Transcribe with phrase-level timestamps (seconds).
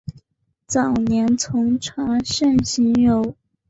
[0.65, 3.35] 早年从查慎行游。